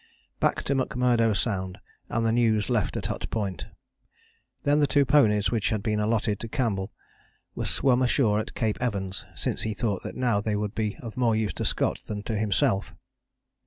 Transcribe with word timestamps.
Back 0.39 0.63
to 0.63 0.73
McMurdo 0.73 1.37
Sound, 1.37 1.79
and 2.09 2.25
the 2.25 2.31
news 2.31 2.71
left 2.71 2.97
at 2.97 3.05
Hut 3.05 3.29
Point. 3.29 3.67
Then 4.63 4.79
the 4.79 4.87
two 4.87 5.05
ponies 5.05 5.51
which 5.51 5.69
had 5.69 5.83
been 5.83 5.99
allotted 5.99 6.39
to 6.39 6.47
Campbell 6.47 6.91
were 7.53 7.65
swum 7.67 8.01
ashore 8.01 8.39
at 8.39 8.55
Cape 8.55 8.79
Evans, 8.81 9.25
since 9.35 9.61
he 9.61 9.75
thought 9.75 10.01
that 10.01 10.15
now 10.15 10.41
they 10.41 10.55
would 10.55 10.73
be 10.73 10.97
of 11.03 11.17
more 11.17 11.35
use 11.35 11.53
to 11.53 11.65
Scott 11.65 11.99
than 12.07 12.23
to 12.23 12.35
himself. 12.35 12.95